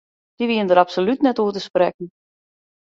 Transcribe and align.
Dy 0.37 0.43
wienen 0.47 0.69
dêr 0.69 0.81
absolút 0.83 1.19
net 1.21 1.39
oer 1.41 1.53
te 1.55 1.61
sprekken. 1.69 2.09